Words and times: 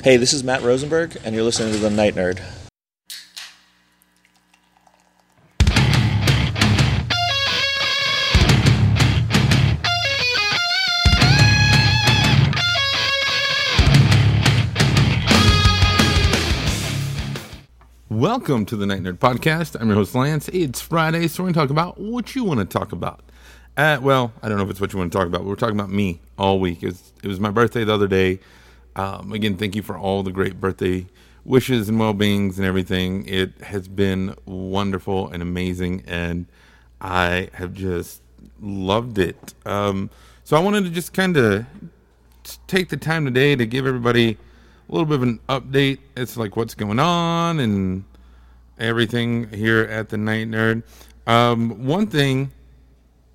Hey, 0.00 0.16
this 0.16 0.32
is 0.32 0.44
Matt 0.44 0.62
Rosenberg, 0.62 1.16
and 1.24 1.34
you're 1.34 1.42
listening 1.42 1.72
to 1.72 1.78
The 1.80 1.90
Night 1.90 2.14
Nerd. 2.14 2.40
Welcome 18.08 18.66
to 18.66 18.76
the 18.76 18.86
Night 18.86 19.02
Nerd 19.02 19.18
Podcast. 19.18 19.76
I'm 19.80 19.88
your 19.88 19.96
host, 19.96 20.14
Lance. 20.14 20.48
It's 20.50 20.80
Friday, 20.80 21.26
so 21.26 21.42
we're 21.42 21.46
going 21.48 21.54
to 21.54 21.60
talk 21.60 21.70
about 21.70 21.98
what 21.98 22.36
you 22.36 22.44
want 22.44 22.60
to 22.60 22.66
talk 22.66 22.92
about. 22.92 23.20
Uh, 23.76 23.98
well, 24.00 24.32
I 24.44 24.48
don't 24.48 24.58
know 24.58 24.64
if 24.64 24.70
it's 24.70 24.80
what 24.80 24.92
you 24.92 25.00
want 25.00 25.10
to 25.12 25.18
talk 25.18 25.26
about, 25.26 25.38
but 25.38 25.48
we're 25.48 25.56
talking 25.56 25.76
about 25.76 25.90
me 25.90 26.20
all 26.38 26.60
week. 26.60 26.84
It 26.84 26.86
was, 26.86 27.12
it 27.24 27.26
was 27.26 27.40
my 27.40 27.50
birthday 27.50 27.82
the 27.82 27.94
other 27.94 28.06
day. 28.06 28.38
Um, 28.98 29.32
again, 29.32 29.56
thank 29.56 29.76
you 29.76 29.82
for 29.82 29.96
all 29.96 30.24
the 30.24 30.32
great 30.32 30.60
birthday 30.60 31.06
wishes 31.44 31.88
and 31.88 32.00
well 32.00 32.12
beings 32.12 32.58
and 32.58 32.66
everything. 32.66 33.24
It 33.28 33.60
has 33.62 33.86
been 33.86 34.34
wonderful 34.44 35.28
and 35.28 35.40
amazing, 35.40 36.02
and 36.08 36.46
I 37.00 37.48
have 37.52 37.74
just 37.74 38.22
loved 38.60 39.18
it. 39.18 39.54
Um, 39.64 40.10
so 40.42 40.56
I 40.56 40.60
wanted 40.60 40.82
to 40.84 40.90
just 40.90 41.12
kind 41.12 41.36
of 41.36 41.64
take 42.66 42.88
the 42.88 42.96
time 42.96 43.24
today 43.24 43.54
to 43.54 43.66
give 43.66 43.86
everybody 43.86 44.36
a 44.88 44.92
little 44.92 45.06
bit 45.06 45.14
of 45.14 45.22
an 45.22 45.38
update. 45.48 46.00
It's 46.16 46.36
like 46.36 46.56
what's 46.56 46.74
going 46.74 46.98
on 46.98 47.60
and 47.60 48.02
everything 48.80 49.48
here 49.50 49.82
at 49.84 50.08
the 50.08 50.16
Night 50.16 50.48
Nerd. 50.48 50.82
Um, 51.28 51.86
one 51.86 52.08
thing, 52.08 52.50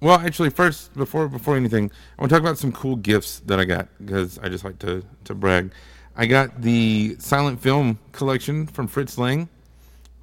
well, 0.04 0.20
actually, 0.20 0.50
first 0.50 0.94
before 0.94 1.28
before 1.28 1.56
anything, 1.56 1.90
I 2.18 2.22
want 2.22 2.30
to 2.30 2.36
talk 2.36 2.44
about 2.44 2.58
some 2.58 2.72
cool 2.72 2.98
gifts 2.98 3.40
that 3.46 3.60
I 3.60 3.66
got 3.66 3.88
because 4.00 4.38
I 4.40 4.50
just 4.50 4.64
like 4.64 4.78
to 4.80 5.04
to 5.24 5.34
brag. 5.34 5.72
I 6.16 6.26
got 6.26 6.62
the 6.62 7.16
silent 7.18 7.62
film 7.62 7.98
collection 8.12 8.68
from 8.68 8.88
Fritz 8.88 9.18
Lang, 9.18 9.50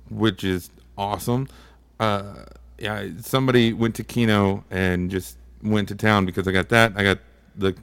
which 0.08 0.44
is 0.44 0.70
awesome. 0.96 1.48
Uh, 1.98 2.44
yeah, 2.78 3.08
somebody 3.20 3.72
went 3.72 3.94
to 3.96 4.04
Kino 4.04 4.64
and 4.70 5.10
just 5.10 5.36
went 5.62 5.88
to 5.88 5.94
town 5.94 6.26
because 6.26 6.46
I 6.46 6.52
got 6.52 6.68
that. 6.68 6.92
I 6.96 7.02
got 7.02 7.18
the 7.56 7.74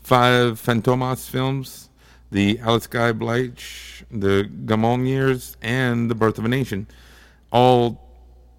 five 0.00 0.60
Fantomas 0.60 1.28
films 1.28 1.90
the 2.34 2.58
Alice 2.58 2.88
Guy 2.88 3.12
Blaché, 3.12 4.02
the 4.10 4.50
Gaumont 4.64 5.06
years, 5.06 5.56
and 5.62 6.10
the 6.10 6.16
Birth 6.16 6.36
of 6.36 6.44
a 6.44 6.48
Nation. 6.48 6.88
All 7.52 8.03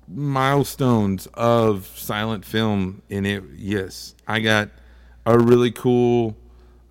milestones 0.07 1.27
of 1.33 1.87
silent 1.95 2.45
film 2.45 3.01
in 3.09 3.25
it. 3.25 3.43
Yes, 3.55 4.15
I 4.27 4.39
got 4.39 4.69
a 5.25 5.37
really 5.37 5.71
cool 5.71 6.35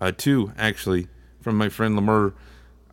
uh, 0.01 0.11
two 0.15 0.51
actually 0.57 1.07
from 1.41 1.57
my 1.57 1.69
friend 1.69 1.95
Lemur. 1.95 2.33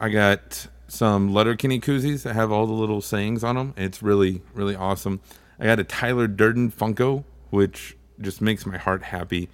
I 0.00 0.08
got 0.08 0.66
some 0.88 1.32
Letterkenny 1.32 1.80
koozies 1.80 2.22
that 2.22 2.34
have 2.34 2.52
all 2.52 2.66
the 2.66 2.72
little 2.72 3.00
sayings 3.00 3.42
on 3.42 3.56
them. 3.56 3.74
It's 3.76 4.02
really 4.02 4.42
really 4.54 4.76
awesome. 4.76 5.20
I 5.58 5.64
got 5.64 5.80
a 5.80 5.84
Tyler 5.84 6.26
Durden 6.26 6.70
Funko, 6.72 7.24
which 7.50 7.96
just 8.20 8.40
makes 8.40 8.66
my 8.66 8.78
heart 8.78 9.02
happy. 9.02 9.48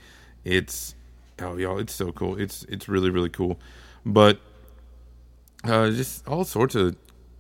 It's 0.45 0.95
oh 1.41 1.57
y'all, 1.57 1.79
it's 1.79 1.95
so 1.95 2.13
cool. 2.13 2.39
It's 2.39 2.65
it's 2.65 2.89
really 2.89 3.11
really 3.11 3.31
cool 3.31 3.59
but 4.09 4.41
uh, 5.65 5.91
just 5.91 6.27
all 6.27 6.45
sorts 6.45 6.75
of 6.75 6.97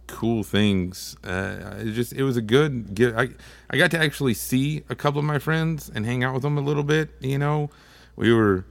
cool 0.08 0.42
things. 0.42 1.16
Uh, 1.22 1.76
it 1.78 1.92
just 1.92 2.12
it 2.12 2.24
was 2.24 2.36
a 2.36 2.42
good 2.42 2.94
get. 2.94 3.14
I 3.16 3.28
I 3.70 3.76
got 3.76 3.90
to 3.92 3.98
actually 3.98 4.34
see 4.34 4.82
a 4.88 4.94
couple 4.96 5.20
of 5.20 5.24
my 5.24 5.38
friends 5.38 5.90
and 5.94 6.04
hang 6.04 6.24
out 6.24 6.34
with 6.34 6.42
them 6.42 6.58
a 6.58 6.60
little 6.60 6.82
bit. 6.82 7.10
You 7.20 7.38
know, 7.38 7.70
we 8.16 8.32
were 8.32 8.64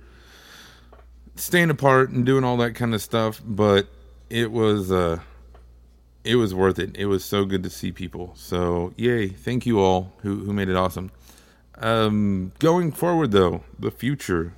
staying 1.35 1.69
apart 1.69 2.09
and 2.09 2.25
doing 2.25 2.43
all 2.43 2.57
that 2.57 2.75
kind 2.75 2.93
of 2.93 3.01
stuff, 3.01 3.41
but 3.45 3.87
it 4.29 4.51
was 4.51 4.91
uh 4.91 5.19
it 6.23 6.35
was 6.35 6.53
worth 6.53 6.79
it. 6.79 6.97
It 6.97 7.05
was 7.05 7.23
so 7.23 7.45
good 7.45 7.63
to 7.63 7.69
see 7.69 7.91
people. 7.91 8.33
So 8.35 8.93
yay! 8.97 9.29
Thank 9.29 9.65
you 9.65 9.79
all 9.79 10.13
who 10.23 10.43
who 10.43 10.51
made 10.51 10.67
it 10.67 10.75
awesome. 10.75 11.11
Um, 11.79 12.51
going 12.59 12.91
forward 12.91 13.31
though, 13.31 13.63
the 13.79 13.91
future. 13.91 14.53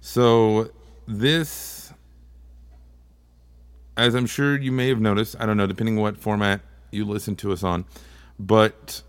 So 0.00 0.70
this 1.06 1.81
as 3.96 4.14
I'm 4.14 4.26
sure 4.26 4.58
you 4.58 4.72
may 4.72 4.88
have 4.88 5.00
noticed, 5.00 5.36
I 5.38 5.46
don't 5.46 5.56
know, 5.56 5.66
depending 5.66 5.96
what 5.96 6.16
format 6.16 6.60
you 6.90 7.04
listen 7.04 7.36
to 7.36 7.52
us 7.52 7.62
on, 7.62 7.84
but 8.38 9.02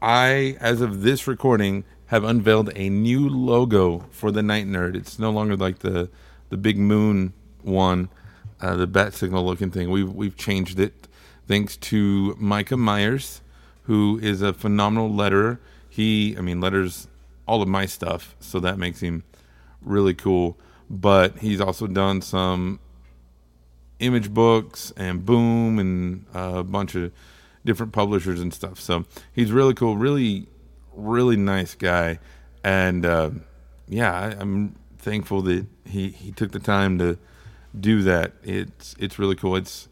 I, 0.00 0.56
as 0.60 0.80
of 0.80 1.02
this 1.02 1.26
recording, 1.26 1.84
have 2.06 2.24
unveiled 2.24 2.70
a 2.76 2.88
new 2.88 3.28
logo 3.28 4.06
for 4.10 4.30
the 4.30 4.42
Night 4.42 4.66
Nerd. 4.66 4.96
It's 4.96 5.18
no 5.18 5.30
longer 5.30 5.56
like 5.56 5.80
the 5.80 6.08
the 6.48 6.56
big 6.56 6.78
moon 6.78 7.32
one, 7.62 8.08
uh, 8.60 8.76
the 8.76 8.86
bat 8.86 9.12
signal 9.14 9.44
looking 9.44 9.70
thing. 9.70 9.90
We've 9.90 10.12
we've 10.12 10.36
changed 10.36 10.78
it 10.78 11.08
thanks 11.48 11.76
to 11.76 12.36
Micah 12.38 12.76
Myers, 12.76 13.40
who 13.82 14.18
is 14.22 14.42
a 14.42 14.52
phenomenal 14.52 15.10
letterer. 15.10 15.58
He, 15.88 16.36
I 16.36 16.40
mean, 16.40 16.60
letters 16.60 17.08
all 17.48 17.62
of 17.62 17.68
my 17.68 17.86
stuff, 17.86 18.36
so 18.40 18.60
that 18.60 18.78
makes 18.78 19.00
him 19.00 19.24
really 19.80 20.14
cool. 20.14 20.58
But 20.88 21.38
he's 21.38 21.60
also 21.60 21.86
done 21.86 22.20
some 22.22 22.78
Image 23.98 24.32
Books 24.32 24.92
and 24.96 25.24
Boom 25.24 25.78
and 25.78 26.26
a 26.34 26.62
bunch 26.62 26.94
of 26.94 27.12
different 27.64 27.92
publishers 27.92 28.40
and 28.40 28.52
stuff. 28.52 28.80
So 28.80 29.04
he's 29.32 29.52
really 29.52 29.74
cool, 29.74 29.96
really, 29.96 30.46
really 30.94 31.36
nice 31.36 31.74
guy, 31.74 32.18
and 32.64 33.04
uh, 33.04 33.30
yeah, 33.88 34.12
I, 34.12 34.40
am 34.40 34.76
thankful 34.98 35.42
that 35.42 35.66
he 35.84 36.08
he 36.08 36.32
took 36.32 36.52
the 36.52 36.58
time 36.58 36.98
to 36.98 37.18
do 37.78 38.02
that. 38.02 38.32
It's 38.42 38.94
it's 38.98 39.18
really 39.18 39.36
cool. 39.36 39.56
It's 39.56 39.88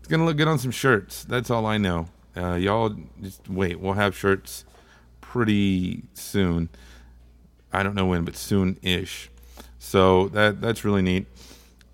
it's 0.00 0.08
gonna 0.08 0.24
look 0.24 0.36
good 0.36 0.48
on 0.48 0.58
some 0.58 0.70
shirts. 0.70 1.24
That's 1.24 1.50
all 1.50 1.66
I 1.66 1.78
know. 1.78 2.08
Uh, 2.36 2.54
y'all 2.54 2.96
just 3.22 3.48
wait. 3.48 3.80
We'll 3.80 3.94
have 3.94 4.16
shirts 4.16 4.64
pretty 5.20 6.02
soon. 6.14 6.68
I 7.72 7.82
don't 7.82 7.94
know 7.94 8.06
when, 8.06 8.24
but 8.24 8.36
soon 8.36 8.78
ish. 8.82 9.30
So 9.78 10.28
that 10.28 10.60
that's 10.60 10.84
really 10.84 11.02
neat. 11.02 11.26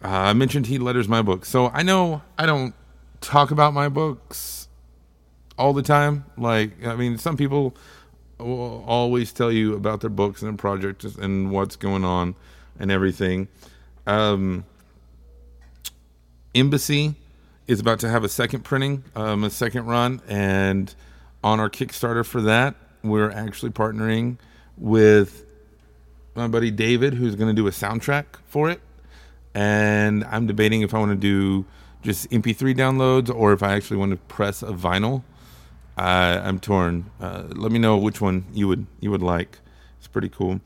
Uh, 0.02 0.08
I 0.08 0.32
mentioned 0.32 0.66
he 0.66 0.78
letters 0.78 1.08
my 1.08 1.22
books, 1.22 1.48
so 1.48 1.68
I 1.68 1.82
know 1.82 2.22
I 2.38 2.46
don't 2.46 2.74
talk 3.20 3.50
about 3.50 3.74
my 3.74 3.88
books 3.88 4.68
all 5.58 5.72
the 5.72 5.82
time. 5.82 6.24
Like, 6.36 6.86
I 6.86 6.94
mean, 6.94 7.18
some 7.18 7.36
people 7.36 7.76
will 8.38 8.84
always 8.86 9.32
tell 9.32 9.50
you 9.50 9.74
about 9.74 10.00
their 10.00 10.10
books 10.10 10.40
and 10.40 10.50
their 10.50 10.56
projects 10.56 11.04
and 11.04 11.50
what's 11.50 11.74
going 11.74 12.04
on 12.04 12.36
and 12.78 12.92
everything. 12.92 13.48
Um, 14.06 14.64
Embassy 16.54 17.16
is 17.66 17.80
about 17.80 17.98
to 18.00 18.08
have 18.08 18.22
a 18.22 18.28
second 18.28 18.62
printing, 18.62 19.02
um, 19.16 19.42
a 19.42 19.50
second 19.50 19.86
run, 19.86 20.22
and 20.28 20.94
on 21.42 21.58
our 21.58 21.68
Kickstarter 21.68 22.24
for 22.24 22.40
that, 22.42 22.76
we're 23.02 23.30
actually 23.30 23.70
partnering 23.70 24.38
with 24.76 25.44
my 26.36 26.46
buddy 26.46 26.70
David, 26.70 27.14
who's 27.14 27.34
going 27.34 27.54
to 27.54 27.60
do 27.60 27.66
a 27.66 27.72
soundtrack 27.72 28.24
for 28.46 28.70
it 28.70 28.80
and 29.58 30.22
I'm 30.26 30.46
debating 30.46 30.82
if 30.82 30.94
I 30.94 31.00
want 31.00 31.10
to 31.10 31.16
do 31.16 31.66
just 32.00 32.30
MP3 32.30 32.76
downloads 32.76 33.28
or 33.28 33.52
if 33.52 33.60
I 33.60 33.72
actually 33.72 33.96
want 33.96 34.12
to 34.12 34.16
press 34.16 34.62
a 34.62 34.66
vinyl. 34.66 35.24
I'm 35.96 36.60
torn. 36.60 37.10
Uh, 37.20 37.42
let 37.48 37.72
me 37.72 37.80
know 37.80 37.96
which 37.96 38.20
one 38.20 38.44
you 38.52 38.68
would 38.68 38.86
you 39.00 39.10
would 39.10 39.22
like. 39.22 39.58
It's 39.98 40.06
pretty 40.06 40.28
cool. 40.28 40.60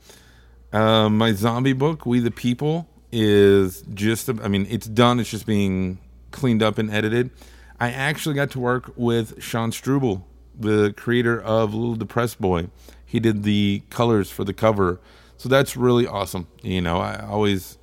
Uh, 0.71 1.09
my 1.09 1.33
zombie 1.33 1.73
book, 1.73 2.05
We 2.05 2.19
the 2.19 2.29
People, 2.29 2.87
is 3.11 3.81
just. 3.95 4.29
I 4.29 4.47
mean, 4.47 4.67
it's 4.69 4.85
done. 4.85 5.19
It's 5.19 5.31
just 5.31 5.47
being 5.47 5.97
cleaned 6.29 6.61
up 6.61 6.77
and 6.77 6.91
edited. 6.91 7.31
I 7.79 7.89
actually 7.89 8.35
got 8.35 8.51
to 8.51 8.59
work 8.59 8.91
with 8.95 9.41
Sean 9.41 9.71
Struble, 9.71 10.27
the 10.53 10.93
creator 10.95 11.41
of 11.41 11.73
Little 11.73 11.95
Depressed 11.95 12.39
Boy. 12.39 12.67
He 13.03 13.19
did 13.19 13.41
the 13.41 13.81
colors 13.89 14.29
for 14.29 14.43
the 14.43 14.53
cover, 14.53 14.99
so 15.35 15.49
that's 15.49 15.75
really 15.75 16.05
awesome. 16.05 16.45
You 16.61 16.81
know, 16.81 16.99
I 16.99 17.25
always 17.25 17.79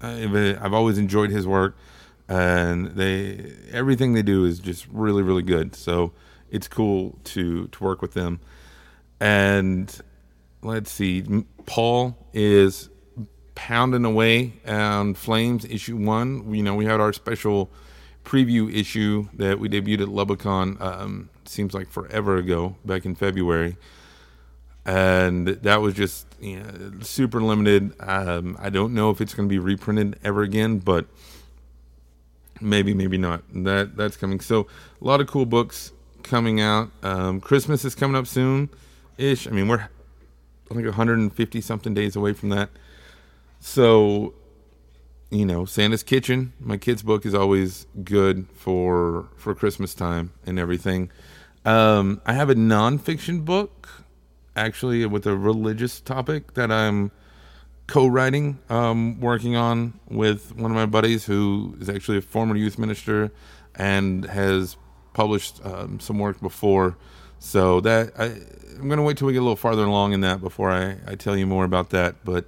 I've 0.00 0.72
always 0.72 0.98
enjoyed 0.98 1.30
his 1.30 1.46
work, 1.46 1.76
and 2.28 2.88
they 2.88 3.52
everything 3.70 4.12
they 4.12 4.22
do 4.22 4.44
is 4.44 4.58
just 4.58 4.86
really 4.88 5.22
really 5.22 5.42
good. 5.42 5.74
So 5.74 6.12
it's 6.50 6.68
cool 6.68 7.18
to 7.24 7.68
to 7.68 7.84
work 7.84 8.02
with 8.02 8.14
them. 8.14 8.40
And 9.20 9.94
let's 10.62 10.90
see, 10.90 11.44
Paul 11.66 12.16
is 12.32 12.88
pounding 13.54 14.04
away 14.04 14.54
on 14.66 15.14
Flames 15.14 15.64
issue 15.64 15.96
one. 15.96 16.54
You 16.54 16.62
know, 16.62 16.74
we 16.74 16.84
had 16.84 17.00
our 17.00 17.12
special 17.12 17.70
preview 18.24 18.72
issue 18.72 19.28
that 19.34 19.58
we 19.58 19.68
debuted 19.68 20.02
at 20.02 20.08
Lubicon. 20.08 20.80
Um, 20.80 21.30
seems 21.44 21.74
like 21.74 21.90
forever 21.90 22.36
ago, 22.36 22.76
back 22.84 23.04
in 23.04 23.14
February 23.14 23.76
and 24.88 25.46
that 25.48 25.82
was 25.82 25.92
just 25.92 26.26
you 26.40 26.60
know, 26.60 26.92
super 27.02 27.42
limited. 27.42 27.92
Um, 28.00 28.56
I 28.58 28.70
don't 28.70 28.94
know 28.94 29.10
if 29.10 29.20
it's 29.20 29.34
going 29.34 29.46
to 29.46 29.52
be 29.52 29.58
reprinted 29.58 30.18
ever 30.24 30.40
again, 30.40 30.78
but 30.78 31.04
maybe, 32.58 32.94
maybe 32.94 33.18
not. 33.18 33.42
That 33.52 33.96
that's 33.96 34.16
coming. 34.16 34.40
So 34.40 34.66
a 35.00 35.04
lot 35.04 35.20
of 35.20 35.26
cool 35.26 35.44
books 35.44 35.92
coming 36.22 36.62
out. 36.62 36.90
Um, 37.02 37.38
Christmas 37.38 37.84
is 37.84 37.94
coming 37.94 38.16
up 38.16 38.26
soon, 38.26 38.70
ish. 39.18 39.46
I 39.46 39.50
mean, 39.50 39.68
we're 39.68 39.90
I 40.70 40.74
think 40.74 40.86
150 40.86 41.60
something 41.60 41.92
days 41.92 42.16
away 42.16 42.32
from 42.32 42.48
that. 42.48 42.70
So 43.60 44.32
you 45.30 45.44
know, 45.44 45.66
Santa's 45.66 46.02
Kitchen. 46.02 46.54
My 46.58 46.78
kids' 46.78 47.02
book 47.02 47.26
is 47.26 47.34
always 47.34 47.86
good 48.04 48.46
for 48.54 49.28
for 49.36 49.54
Christmas 49.54 49.92
time 49.92 50.32
and 50.46 50.58
everything. 50.58 51.10
Um, 51.66 52.22
I 52.24 52.32
have 52.32 52.48
a 52.48 52.54
nonfiction 52.54 53.44
book, 53.44 54.06
actually, 54.58 55.06
with 55.06 55.26
a 55.26 55.36
religious 55.36 56.00
topic 56.00 56.54
that 56.54 56.70
I'm 56.70 57.10
co-writing, 57.86 58.58
um, 58.68 59.18
working 59.20 59.56
on 59.56 59.98
with 60.08 60.54
one 60.56 60.70
of 60.70 60.74
my 60.74 60.86
buddies 60.86 61.24
who 61.24 61.76
is 61.80 61.88
actually 61.88 62.18
a 62.18 62.20
former 62.20 62.54
youth 62.54 62.78
minister 62.78 63.32
and 63.74 64.24
has 64.26 64.76
published 65.14 65.64
um, 65.64 65.98
some 65.98 66.18
work 66.18 66.40
before. 66.40 66.96
So 67.38 67.80
that 67.80 68.12
I, 68.18 68.24
I'm 68.78 68.88
going 68.88 68.98
to 68.98 69.02
wait 69.02 69.16
till 69.16 69.26
we 69.26 69.32
get 69.32 69.38
a 69.38 69.42
little 69.42 69.56
farther 69.56 69.84
along 69.84 70.12
in 70.12 70.20
that 70.20 70.40
before 70.40 70.70
I, 70.70 70.96
I 71.06 71.14
tell 71.14 71.36
you 71.36 71.46
more 71.46 71.64
about 71.64 71.90
that. 71.90 72.16
But 72.24 72.46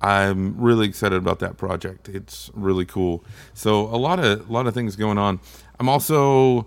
I'm 0.00 0.58
really 0.58 0.88
excited 0.88 1.16
about 1.16 1.38
that 1.40 1.56
project. 1.56 2.08
It's 2.08 2.50
really 2.54 2.86
cool. 2.86 3.22
So 3.54 3.82
a 3.84 3.96
lot 3.96 4.18
of 4.18 4.48
a 4.48 4.52
lot 4.52 4.66
of 4.66 4.74
things 4.74 4.96
going 4.96 5.18
on. 5.18 5.40
I'm 5.78 5.88
also 5.88 6.66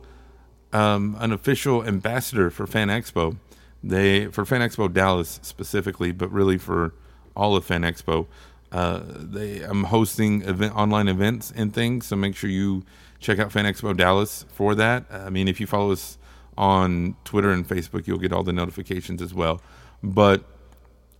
um, 0.72 1.16
an 1.19 1.31
official 1.31 1.84
ambassador 1.84 2.50
for 2.50 2.68
Fan 2.68 2.88
Expo. 2.88 3.38
They 3.83 4.27
for 4.27 4.45
Fan 4.45 4.62
Expo 4.62 4.91
Dallas 4.91 5.39
specifically, 5.44 6.12
but 6.12 6.31
really 6.31 6.57
for 6.57 6.94
all 7.35 7.56
of 7.56 7.65
Fan 7.65 7.81
Expo. 7.81 8.27
Uh, 8.71 9.01
they 9.06 9.62
I'm 9.62 9.85
hosting 9.85 10.41
event 10.44 10.75
online 10.75 11.07
events 11.07 11.51
and 11.56 11.74
things, 11.74 12.07
so 12.07 12.15
make 12.15 12.35
sure 12.35 12.50
you 12.50 12.83
check 13.19 13.39
out 13.39 13.51
Fan 13.51 13.65
Expo 13.65 13.95
Dallas 13.95 14.45
for 14.53 14.74
that. 14.75 15.06
I 15.12 15.30
mean, 15.30 15.47
if 15.47 15.59
you 15.59 15.68
follow 15.68 15.91
us 15.91 16.18
on 16.57 17.15
Twitter 17.24 17.51
and 17.51 17.68
Facebook, 17.68 18.07
you'll 18.07 18.18
get 18.19 18.31
all 18.31 18.44
the 18.44 18.53
notifications 18.53 19.21
as 19.21 19.33
well. 19.33 19.62
But 20.01 20.44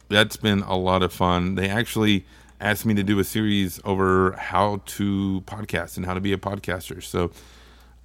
that's 0.10 0.38
been 0.38 0.62
a 0.62 0.78
lot 0.78 1.04
of 1.04 1.12
fun. 1.14 1.56
They 1.56 1.70
actually 1.70 2.26
asked 2.60 2.86
me 2.86 2.94
to 2.94 3.04
do 3.04 3.20
a 3.20 3.24
series 3.24 3.80
over 3.84 4.34
how 4.34 4.82
to 4.86 5.44
podcast 5.46 5.98
and 5.98 6.06
how 6.06 6.14
to 6.14 6.22
be 6.22 6.34
a 6.34 6.38
podcaster. 6.38 7.04
So 7.04 7.32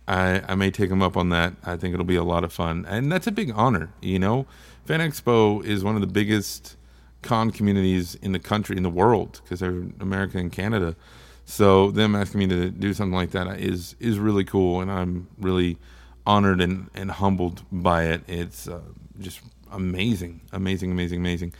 I, 0.08 0.42
I 0.48 0.54
may 0.54 0.70
take 0.70 0.88
them 0.88 1.02
up 1.02 1.16
on 1.16 1.28
that. 1.28 1.52
I 1.62 1.76
think 1.76 1.92
it'll 1.92 2.06
be 2.06 2.16
a 2.16 2.24
lot 2.24 2.42
of 2.42 2.52
fun. 2.52 2.86
And 2.88 3.12
that's 3.12 3.26
a 3.26 3.32
big 3.32 3.52
honor, 3.54 3.90
you 4.00 4.18
know. 4.18 4.46
Fan 4.86 5.00
Expo 5.00 5.62
is 5.62 5.84
one 5.84 5.96
of 5.96 6.00
the 6.00 6.06
biggest 6.06 6.76
con 7.20 7.50
communities 7.50 8.14
in 8.16 8.32
the 8.32 8.38
country, 8.38 8.76
in 8.76 8.82
the 8.82 8.90
world, 8.90 9.42
because 9.44 9.60
they're 9.60 9.84
America 10.00 10.38
and 10.38 10.50
Canada. 10.50 10.96
So 11.44 11.90
them 11.90 12.14
asking 12.14 12.40
me 12.40 12.46
to 12.48 12.70
do 12.70 12.94
something 12.94 13.14
like 13.14 13.32
that 13.32 13.60
is 13.60 13.96
is 14.00 14.18
really 14.18 14.44
cool, 14.44 14.80
and 14.80 14.90
I'm 14.90 15.28
really 15.38 15.78
honored 16.26 16.62
and, 16.62 16.90
and 16.94 17.10
humbled 17.10 17.62
by 17.70 18.04
it. 18.04 18.22
It's 18.26 18.66
uh, 18.66 18.80
just 19.18 19.40
amazing, 19.70 20.40
amazing, 20.52 20.90
amazing, 20.90 21.20
amazing. 21.20 21.54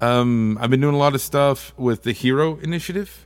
Um, 0.00 0.58
I've 0.60 0.70
been 0.70 0.80
doing 0.80 0.94
a 0.94 0.98
lot 0.98 1.14
of 1.14 1.20
stuff 1.20 1.72
with 1.76 2.04
the 2.04 2.12
Hero 2.12 2.58
Initiative. 2.58 3.24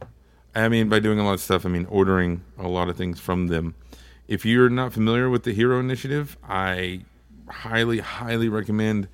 I 0.55 0.69
mean, 0.69 0.89
by 0.89 1.01
doing 1.01 1.19
a 1.19 1.25
lot 1.25 1.35
of 1.35 1.41
stuff, 1.41 1.67
I 1.67 1.69
mean 1.69 1.87
ordering 1.91 2.43
a 2.59 2.69
lot 2.69 2.89
of 2.89 2.97
things 2.97 3.21
from 3.21 3.49
them. 3.49 3.75
If 4.29 4.45
you're 4.45 4.69
not 4.69 4.93
familiar 4.93 5.31
with 5.31 5.45
the 5.45 5.53
Hero 5.53 5.79
Initiative, 5.79 6.37
I 6.47 7.03
highly, 7.49 7.99
highly 7.99 8.49
recommend 8.49 9.09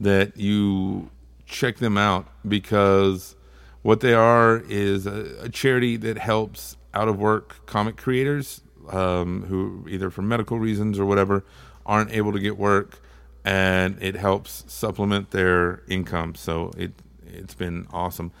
that 0.00 0.36
you 0.36 1.10
check 1.46 1.76
them 1.76 1.96
out 1.96 2.26
because 2.46 3.36
what 3.82 4.00
they 4.00 4.12
are 4.14 4.62
is 4.68 5.06
a, 5.06 5.36
a 5.42 5.48
charity 5.48 5.96
that 5.98 6.18
helps 6.18 6.76
out 6.92 7.08
of 7.08 7.18
work 7.18 7.64
comic 7.66 7.96
creators 7.96 8.62
um, 8.90 9.44
who, 9.44 9.86
either 9.88 10.10
for 10.10 10.22
medical 10.22 10.58
reasons 10.58 10.98
or 10.98 11.04
whatever, 11.04 11.44
aren't 11.84 12.10
able 12.10 12.32
to 12.32 12.40
get 12.40 12.58
work, 12.58 12.98
and 13.44 13.96
it 14.02 14.16
helps 14.16 14.64
supplement 14.66 15.30
their 15.30 15.82
income. 15.88 16.34
So 16.34 16.72
it 16.76 16.92
it's 17.26 17.54
been 17.54 17.86
awesome. 17.92 18.32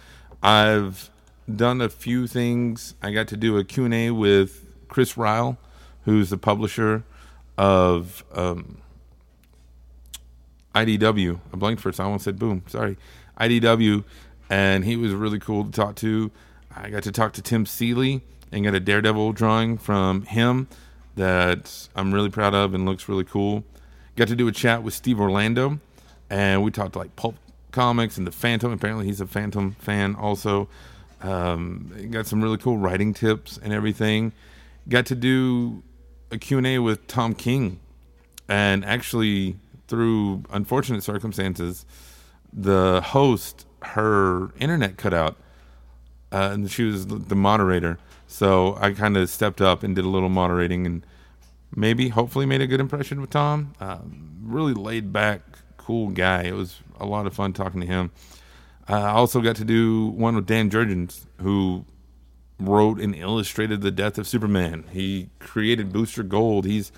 I've 0.42 1.10
done 1.54 1.80
a 1.80 1.88
few 1.88 2.26
things. 2.26 2.94
I 3.02 3.12
got 3.12 3.28
to 3.28 3.36
do 3.36 3.58
a 3.58 3.64
Q&A 3.64 4.10
with 4.10 4.64
Chris 4.88 5.14
Ryall, 5.14 5.58
who's 6.06 6.30
the 6.30 6.38
publisher 6.38 7.04
of 7.58 8.24
um, 8.32 8.78
IDW. 10.74 11.40
I 11.52 11.56
blanked 11.56 11.82
for 11.82 11.92
second. 11.92 12.04
I 12.04 12.06
almost 12.06 12.24
said 12.24 12.38
boom. 12.38 12.62
Sorry. 12.68 12.96
IDW. 13.38 14.04
And 14.48 14.84
he 14.84 14.96
was 14.96 15.12
really 15.12 15.38
cool 15.38 15.64
to 15.64 15.70
talk 15.70 15.96
to. 15.96 16.30
I 16.74 16.90
got 16.90 17.02
to 17.02 17.12
talk 17.12 17.32
to 17.34 17.42
Tim 17.42 17.66
Seeley 17.66 18.22
and 18.52 18.64
got 18.64 18.74
a 18.74 18.80
Daredevil 18.80 19.32
drawing 19.32 19.78
from 19.78 20.22
him 20.22 20.68
that 21.16 21.88
I'm 21.96 22.14
really 22.14 22.30
proud 22.30 22.54
of 22.54 22.72
and 22.72 22.86
looks 22.86 23.08
really 23.08 23.24
cool. 23.24 23.64
Got 24.14 24.28
to 24.28 24.36
do 24.36 24.46
a 24.46 24.52
chat 24.52 24.82
with 24.82 24.94
Steve 24.94 25.20
Orlando, 25.20 25.80
and 26.30 26.62
we 26.62 26.70
talked 26.70 26.94
like 26.96 27.16
pulp 27.16 27.34
comics 27.72 28.16
and 28.16 28.26
the 28.26 28.32
Phantom. 28.32 28.72
Apparently, 28.72 29.06
he's 29.06 29.20
a 29.20 29.26
Phantom 29.26 29.72
fan 29.78 30.14
also. 30.14 30.68
Um, 31.22 32.08
got 32.10 32.26
some 32.26 32.42
really 32.42 32.58
cool 32.58 32.76
writing 32.76 33.12
tips 33.12 33.58
and 33.62 33.72
everything. 33.72 34.32
Got 34.88 35.06
to 35.06 35.14
do 35.14 35.82
a 36.30 36.38
Q&A 36.38 36.78
with 36.78 37.06
Tom 37.06 37.34
King, 37.34 37.80
and 38.48 38.84
actually, 38.84 39.56
through 39.88 40.44
unfortunate 40.50 41.02
circumstances, 41.02 41.84
the 42.52 43.00
host 43.04 43.66
her 43.82 44.50
internet 44.58 44.96
cut 44.96 45.14
out, 45.14 45.36
uh, 46.32 46.50
and 46.52 46.70
she 46.70 46.84
was 46.84 47.06
the 47.06 47.36
moderator. 47.36 47.98
So 48.26 48.76
I 48.80 48.92
kind 48.92 49.16
of 49.16 49.28
stepped 49.30 49.60
up 49.60 49.82
and 49.82 49.94
did 49.94 50.04
a 50.04 50.08
little 50.08 50.28
moderating, 50.28 50.86
and 50.86 51.06
maybe, 51.74 52.08
hopefully, 52.08 52.46
made 52.46 52.60
a 52.60 52.66
good 52.66 52.80
impression 52.80 53.20
with 53.20 53.30
Tom. 53.30 53.74
Uh, 53.80 53.98
really 54.42 54.74
laid 54.74 55.12
back, 55.12 55.42
cool 55.76 56.08
guy. 56.08 56.42
It 56.42 56.54
was 56.54 56.80
a 56.98 57.06
lot 57.06 57.26
of 57.26 57.34
fun 57.34 57.52
talking 57.52 57.80
to 57.80 57.86
him. 57.86 58.10
Uh, 58.88 58.94
I 58.94 59.10
also 59.10 59.40
got 59.40 59.56
to 59.56 59.64
do 59.64 60.08
one 60.08 60.36
with 60.36 60.46
Dan 60.46 60.70
Jurgens, 60.70 61.26
who 61.40 61.84
wrote 62.58 63.00
and 63.00 63.14
illustrated 63.14 63.80
the 63.80 63.90
death 63.90 64.18
of 64.18 64.26
Superman. 64.26 64.84
He 64.92 65.28
created 65.38 65.92
Booster 65.92 66.22
Gold. 66.22 66.64
He's 66.64 66.92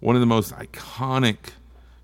one 0.00 0.16
of 0.16 0.20
the 0.20 0.26
most 0.26 0.52
iconic 0.54 1.36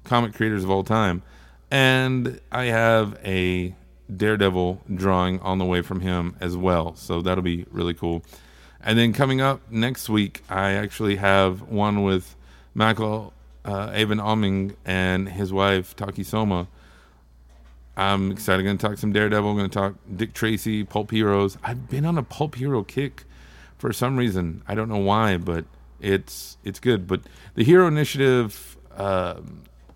comic 0.05 0.35
creators 0.35 0.65
of 0.65 0.71
all 0.71 0.85
time. 0.85 1.23
And 1.71 2.41
I 2.51 2.65
have 2.67 3.19
a 3.25 3.75
Daredevil 4.15 4.83
drawing 4.93 5.41
on 5.41 5.59
the 5.59 5.65
way 5.65 5.83
from 5.83 6.01
him 6.01 6.37
as 6.41 6.57
well. 6.57 6.95
So 6.97 7.21
that'll 7.21 7.43
be 7.43 7.65
really 7.71 7.95
cool. 7.95 8.25
And 8.83 8.99
then 8.99 9.13
coming 9.13 9.41
up 9.41 9.61
next 9.71 10.09
week, 10.09 10.43
I 10.49 10.73
actually 10.73 11.17
have 11.17 11.63
one 11.63 12.03
with 12.03 12.35
Michael 12.75 13.33
uh, 13.65 13.91
Avon 13.93 14.19
Oeming 14.19 14.75
and 14.85 15.29
his 15.29 15.53
wife, 15.53 15.95
Taki 15.95 16.23
Soma 16.23 16.67
I'm 18.01 18.33
excited. 18.33 18.63
Going 18.63 18.79
to 18.79 18.87
talk 18.89 18.97
some 18.97 19.13
Daredevil. 19.13 19.51
I'm 19.51 19.57
Going 19.59 19.69
to 19.69 19.79
talk 19.79 19.95
Dick 20.17 20.33
Tracy, 20.33 20.85
Pulp 20.85 21.11
Heroes. 21.11 21.59
I've 21.63 21.91
been 21.91 22.07
on 22.07 22.17
a 22.17 22.23
Pulp 22.23 22.55
Hero 22.55 22.83
kick 22.83 23.25
for 23.77 23.93
some 23.93 24.17
reason. 24.17 24.63
I 24.67 24.75
don't 24.75 24.89
know 24.89 24.97
why, 24.97 25.37
but 25.37 25.67
it's 26.01 26.57
it's 26.65 26.81
good. 26.81 27.07
But 27.07 27.21
the 27.57 27.63
Hero 27.63 27.87
Initiative, 27.87 28.79
uh, 28.97 29.41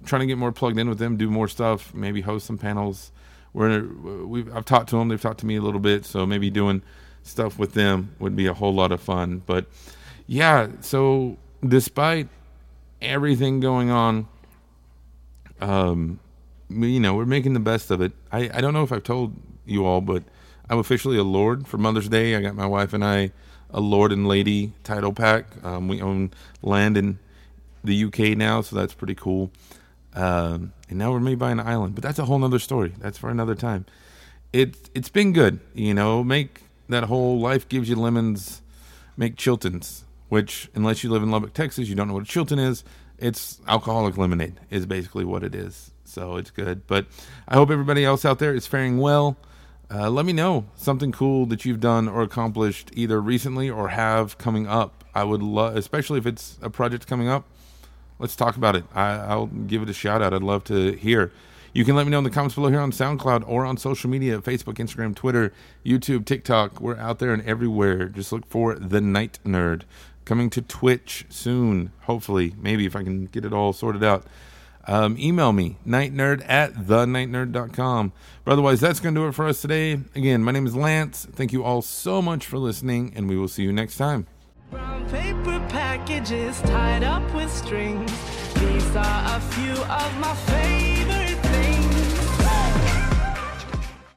trying 0.04 0.20
to 0.20 0.26
get 0.26 0.36
more 0.36 0.52
plugged 0.52 0.78
in 0.78 0.86
with 0.86 0.98
them, 0.98 1.16
do 1.16 1.30
more 1.30 1.48
stuff, 1.48 1.94
maybe 1.94 2.20
host 2.20 2.44
some 2.44 2.58
panels. 2.58 3.10
We're 3.54 3.86
we 4.26 4.44
I've 4.52 4.66
talked 4.66 4.90
to 4.90 4.98
them. 4.98 5.08
They've 5.08 5.20
talked 5.20 5.40
to 5.40 5.46
me 5.46 5.56
a 5.56 5.62
little 5.62 5.80
bit, 5.80 6.04
so 6.04 6.26
maybe 6.26 6.50
doing 6.50 6.82
stuff 7.22 7.58
with 7.58 7.72
them 7.72 8.14
would 8.18 8.36
be 8.36 8.46
a 8.46 8.52
whole 8.52 8.74
lot 8.74 8.92
of 8.92 9.00
fun. 9.00 9.42
But 9.46 9.64
yeah, 10.26 10.68
so 10.82 11.38
despite 11.66 12.28
everything 13.00 13.60
going 13.60 13.88
on, 13.90 14.28
um, 15.62 16.20
you 16.68 17.00
know, 17.00 17.14
we're 17.14 17.26
making 17.26 17.54
the 17.54 17.60
best 17.60 17.90
of 17.90 18.00
it. 18.00 18.12
I, 18.32 18.50
I 18.52 18.60
don't 18.60 18.72
know 18.72 18.82
if 18.82 18.92
I've 18.92 19.02
told 19.02 19.34
you 19.66 19.84
all, 19.84 20.00
but 20.00 20.22
I'm 20.68 20.78
officially 20.78 21.18
a 21.18 21.24
Lord 21.24 21.66
for 21.66 21.78
Mother's 21.78 22.08
Day. 22.08 22.34
I 22.34 22.40
got 22.40 22.54
my 22.54 22.66
wife 22.66 22.92
and 22.92 23.04
I 23.04 23.32
a 23.70 23.80
Lord 23.80 24.12
and 24.12 24.26
Lady 24.26 24.72
title 24.84 25.12
pack. 25.12 25.46
Um, 25.64 25.88
we 25.88 26.00
own 26.00 26.32
land 26.62 26.96
in 26.96 27.18
the 27.82 28.04
UK 28.04 28.36
now, 28.36 28.62
so 28.62 28.76
that's 28.76 28.94
pretty 28.94 29.14
cool. 29.14 29.50
Um, 30.14 30.72
and 30.88 30.98
now 30.98 31.10
we're 31.10 31.20
made 31.20 31.38
by 31.38 31.50
an 31.50 31.60
island, 31.60 31.94
but 31.94 32.04
that's 32.04 32.18
a 32.18 32.24
whole 32.24 32.38
nother 32.38 32.60
story. 32.60 32.94
That's 32.98 33.18
for 33.18 33.30
another 33.30 33.54
time. 33.54 33.84
It 34.52 34.90
it's 34.94 35.08
been 35.08 35.32
good, 35.32 35.58
you 35.74 35.92
know. 35.92 36.22
Make 36.22 36.62
that 36.88 37.04
whole 37.04 37.40
life 37.40 37.68
gives 37.68 37.88
you 37.88 37.96
lemons. 37.96 38.62
Make 39.16 39.36
Chiltons, 39.36 40.02
which 40.28 40.70
unless 40.74 41.02
you 41.02 41.10
live 41.10 41.22
in 41.22 41.30
Lubbock, 41.30 41.52
Texas, 41.52 41.88
you 41.88 41.96
don't 41.96 42.06
know 42.06 42.14
what 42.14 42.22
a 42.22 42.26
Chilton 42.26 42.60
is. 42.60 42.84
It's 43.18 43.60
alcoholic 43.66 44.16
lemonade, 44.16 44.60
is 44.70 44.86
basically 44.86 45.24
what 45.24 45.42
it 45.42 45.54
is 45.54 45.93
so 46.04 46.36
it's 46.36 46.50
good. 46.50 46.86
But 46.86 47.06
I 47.48 47.54
hope 47.54 47.70
everybody 47.70 48.04
else 48.04 48.24
out 48.24 48.38
there 48.38 48.54
is 48.54 48.66
faring 48.66 48.98
well. 48.98 49.36
Uh, 49.90 50.10
let 50.10 50.24
me 50.24 50.32
know 50.32 50.66
something 50.76 51.12
cool 51.12 51.46
that 51.46 51.64
you've 51.64 51.80
done 51.80 52.08
or 52.08 52.22
accomplished 52.22 52.90
either 52.94 53.20
recently 53.20 53.68
or 53.68 53.88
have 53.88 54.38
coming 54.38 54.66
up. 54.66 55.04
I 55.14 55.24
would 55.24 55.42
love, 55.42 55.76
especially 55.76 56.18
if 56.18 56.26
it's 56.26 56.58
a 56.62 56.70
project 56.70 57.06
coming 57.06 57.28
up. 57.28 57.44
Let's 58.18 58.36
talk 58.36 58.56
about 58.56 58.76
it. 58.76 58.84
I, 58.94 59.34
will 59.34 59.46
give 59.46 59.82
it 59.82 59.88
a 59.88 59.92
shout 59.92 60.22
out. 60.22 60.32
I'd 60.32 60.42
love 60.42 60.64
to 60.64 60.92
hear. 60.92 61.32
You 61.72 61.84
can 61.84 61.96
let 61.96 62.06
me 62.06 62.10
know 62.10 62.18
in 62.18 62.24
the 62.24 62.30
comments 62.30 62.54
below 62.54 62.68
here 62.68 62.80
on 62.80 62.92
SoundCloud 62.92 63.44
or 63.48 63.64
on 63.64 63.76
social 63.76 64.08
media 64.08 64.38
Facebook, 64.38 64.74
Instagram, 64.74 65.14
Twitter, 65.14 65.52
YouTube, 65.84 66.24
TikTok. 66.24 66.80
We're 66.80 66.96
out 66.96 67.18
there 67.18 67.32
and 67.32 67.42
everywhere. 67.42 68.08
Just 68.08 68.30
look 68.30 68.46
for 68.46 68.76
The 68.76 69.00
Night 69.00 69.40
Nerd. 69.44 69.82
Coming 70.24 70.50
to 70.50 70.62
Twitch 70.62 71.26
soon, 71.28 71.90
hopefully. 72.02 72.54
Maybe 72.58 72.86
if 72.86 72.94
I 72.94 73.02
can 73.02 73.26
get 73.26 73.44
it 73.44 73.52
all 73.52 73.72
sorted 73.72 74.04
out. 74.04 74.24
Um, 74.86 75.16
email 75.18 75.52
me, 75.52 75.76
nightnerd 75.86 76.44
at 76.48 76.74
thenightnerd.com. 76.74 78.12
But 78.44 78.52
otherwise, 78.52 78.80
that's 78.80 79.00
going 79.00 79.14
to 79.14 79.20
do 79.22 79.28
it 79.28 79.32
for 79.32 79.46
us 79.46 79.60
today. 79.60 80.00
Again, 80.14 80.42
my 80.42 80.52
name 80.52 80.66
is 80.66 80.76
Lance. 80.76 81.26
Thank 81.32 81.52
you 81.52 81.64
all 81.64 81.82
so 81.82 82.20
much 82.20 82.46
for 82.46 82.58
listening, 82.58 83.12
and 83.16 83.28
we 83.28 83.36
will 83.36 83.48
see 83.48 83.62
you 83.62 83.72
next 83.72 83.96
time. 83.96 84.26
Brown 84.70 85.08
paper 85.08 85.64
packages 85.68 86.60
tied 86.62 87.04
up 87.04 87.34
with 87.34 87.50
strings. 87.50 88.10
These 88.54 88.96
are 88.96 89.36
a 89.36 89.40
few 89.40 89.72
of 89.72 90.18
my 90.18 90.34
favorites. 90.46 90.93